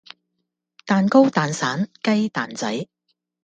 [0.87, 2.87] 蛋糕蛋散雞蛋仔